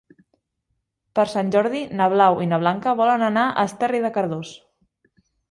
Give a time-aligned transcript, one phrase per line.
[1.19, 4.57] Per Sant Jordi na Blau i na Blanca volen anar a Esterri de Cardós.